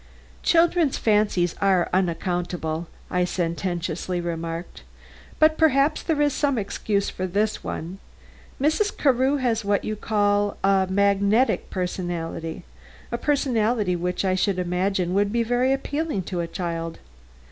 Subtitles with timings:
[0.41, 4.81] "Children's fancies are unaccountable," I sententiously remarked;
[5.37, 7.99] "but perhaps there is some excuse for this one.
[8.59, 8.97] Mrs.
[8.97, 12.63] Carew has what you call magnetism a
[13.19, 16.97] personality which I should imagine would be very appealing to a child.